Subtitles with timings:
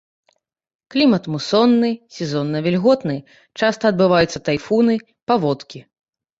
[0.95, 3.17] Клімат мусонны, сезонна-вільготны,
[3.63, 5.79] часта адбываюцца тайфуны, паводкі.